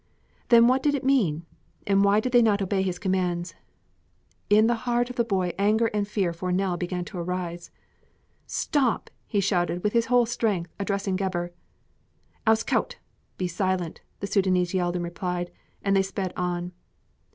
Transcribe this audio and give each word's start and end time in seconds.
Then 0.49 0.65
what 0.65 0.81
did 0.81 0.95
it 0.95 1.03
mean? 1.03 1.45
And 1.85 2.03
why 2.03 2.19
did 2.19 2.31
they 2.31 2.41
not 2.41 2.59
obey 2.59 2.81
his 2.81 2.97
commands? 2.97 3.53
In 4.49 4.65
the 4.65 4.73
heart 4.89 5.11
of 5.11 5.15
the 5.15 5.23
boy 5.23 5.53
anger 5.59 5.91
and 5.93 6.07
fear 6.07 6.33
for 6.33 6.51
Nell 6.51 6.75
began 6.75 7.05
to 7.05 7.21
rise. 7.21 7.69
"Stop!" 8.47 9.11
he 9.27 9.39
shouted 9.39 9.83
with 9.83 9.93
his 9.93 10.07
whole 10.07 10.25
strength, 10.25 10.73
addressing 10.79 11.17
Gebhr. 11.17 11.51
"Ouskout! 12.47 12.95
(be 13.37 13.47
silent)!" 13.47 14.01
the 14.21 14.27
Sudânese 14.27 14.73
yelled 14.73 14.95
in 14.95 15.03
reply; 15.03 15.45
and 15.83 15.95
they 15.95 16.01
sped 16.01 16.33
on. 16.35 16.71